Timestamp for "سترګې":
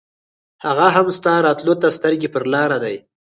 1.97-2.29